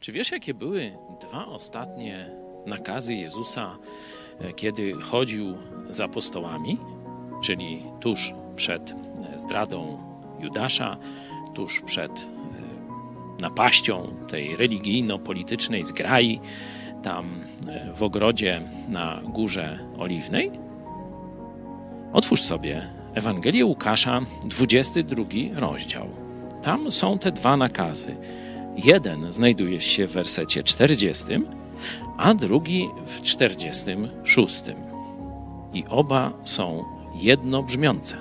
Czy 0.00 0.12
wiesz, 0.12 0.32
jakie 0.32 0.54
były 0.54 0.92
dwa 1.20 1.46
ostatnie 1.46 2.30
nakazy 2.66 3.14
Jezusa, 3.14 3.78
e, 4.40 4.52
kiedy 4.52 4.92
chodził 4.92 5.54
z 5.90 6.00
apostołami? 6.00 6.78
Czyli 7.42 7.84
tuż 8.00 8.34
przed 8.56 8.90
e, 8.90 9.38
zdradą 9.38 9.98
Judasza, 10.40 10.96
tuż 11.54 11.80
przed 11.80 12.12
e, 12.12 13.42
napaścią 13.42 14.06
tej 14.28 14.56
religijno-politycznej 14.56 15.84
zgrai 15.84 16.40
tam 17.02 17.26
w 17.94 18.02
ogrodzie 18.02 18.60
na 18.88 19.20
Górze 19.24 19.78
Oliwnej? 19.98 20.50
Otwórz 22.12 22.42
sobie 22.42 22.90
Ewangelię 23.14 23.66
Łukasza, 23.66 24.20
22 24.44 25.24
rozdział. 25.54 26.08
Tam 26.62 26.92
są 26.92 27.18
te 27.18 27.32
dwa 27.32 27.56
nakazy. 27.56 28.16
Jeden 28.84 29.32
znajduje 29.32 29.80
się 29.80 30.06
w 30.06 30.12
wersecie 30.12 30.62
40, 30.62 31.24
a 32.16 32.34
drugi 32.34 32.88
w 33.06 33.22
46. 33.22 34.62
I 35.74 35.84
oba 35.88 36.32
są 36.44 36.84
jednobrzmiące. 37.14 38.16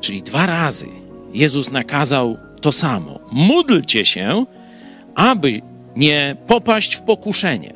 Czyli 0.00 0.22
dwa 0.22 0.46
razy 0.46 0.86
Jezus 1.32 1.70
nakazał 1.70 2.36
to 2.60 2.72
samo: 2.72 3.20
módlcie 3.32 4.04
się, 4.04 4.46
aby 5.14 5.60
nie 5.96 6.36
popaść 6.46 6.96
w 6.96 7.02
pokuszenie. 7.02 7.72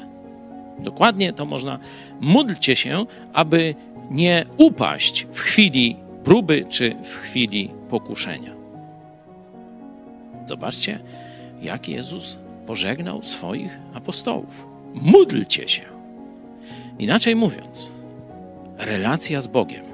Dokładnie 0.78 1.32
to 1.32 1.44
można 1.44 1.78
módlcie 2.20 2.76
się, 2.76 3.06
aby 3.32 3.74
nie 4.10 4.44
upaść 4.56 5.26
w 5.32 5.40
chwili 5.40 5.96
próby 6.24 6.64
czy 6.68 6.96
w 7.04 7.16
chwili 7.16 7.70
pokuszenia. 7.88 8.52
Zobaczcie, 10.44 10.98
jak 11.62 11.88
Jezus 11.88 12.38
pożegnał 12.66 13.22
swoich 13.22 13.78
apostołów. 13.94 14.66
Módlcie 14.94 15.68
się. 15.68 15.82
Inaczej 16.98 17.36
mówiąc, 17.36 17.90
relacja 18.78 19.40
z 19.40 19.46
Bogiem, 19.46 19.84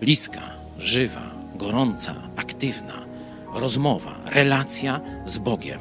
bliska, 0.00 0.42
żywa, 0.78 1.30
gorąca, 1.54 2.14
aktywna, 2.36 3.04
rozmowa, 3.54 4.16
relacja 4.24 5.00
z 5.26 5.38
Bogiem. 5.38 5.80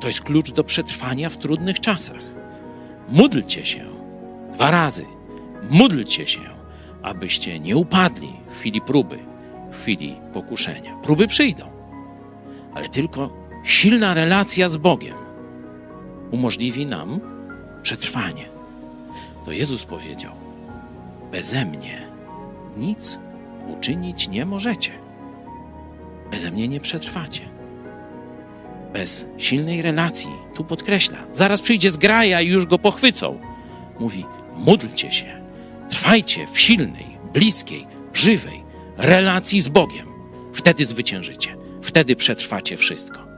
To 0.00 0.06
jest 0.06 0.22
klucz 0.22 0.52
do 0.52 0.64
przetrwania 0.64 1.30
w 1.30 1.36
trudnych 1.36 1.80
czasach. 1.80 2.22
Módlcie 3.08 3.64
się 3.64 3.84
dwa 4.52 4.70
razy. 4.70 5.04
Módlcie 5.70 6.26
się, 6.26 6.40
abyście 7.02 7.60
nie 7.60 7.76
upadli 7.76 8.28
w 8.50 8.58
chwili 8.58 8.80
próby, 8.80 9.18
w 9.72 9.76
chwili 9.76 10.16
pokuszenia. 10.32 10.96
Próby 11.02 11.26
przyjdą, 11.26 11.64
ale 12.74 12.88
tylko 12.88 13.30
silna 13.62 14.14
relacja 14.14 14.68
z 14.68 14.76
Bogiem 14.76 15.14
umożliwi 16.30 16.86
nam 16.86 17.20
przetrwanie. 17.82 18.48
To 19.44 19.52
Jezus 19.52 19.84
powiedział: 19.84 20.32
Beze 21.32 21.64
mnie 21.64 22.02
nic 22.76 23.18
uczynić 23.68 24.28
nie 24.28 24.46
możecie. 24.46 24.90
Beze 26.30 26.50
mnie 26.50 26.68
nie 26.68 26.80
przetrwacie. 26.80 27.48
Bez 28.92 29.26
silnej 29.38 29.82
relacji, 29.82 30.30
tu 30.54 30.64
podkreśla, 30.64 31.18
zaraz 31.32 31.62
przyjdzie 31.62 31.90
zgraja 31.90 32.40
i 32.40 32.48
już 32.48 32.66
go 32.66 32.78
pochwycą. 32.78 33.40
Mówi: 34.00 34.24
módlcie 34.56 35.10
się, 35.10 35.42
trwajcie 35.88 36.46
w 36.46 36.60
silnej, 36.60 37.18
bliskiej, 37.32 37.86
żywej 38.14 38.62
relacji 38.96 39.60
z 39.60 39.68
Bogiem. 39.68 40.06
Wtedy 40.52 40.84
zwyciężycie, 40.84 41.56
wtedy 41.82 42.16
przetrwacie 42.16 42.76
wszystko. 42.76 43.31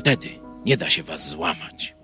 Wtedy 0.00 0.28
nie 0.64 0.76
da 0.76 0.90
się 0.90 1.02
was 1.02 1.28
złamać. 1.28 1.96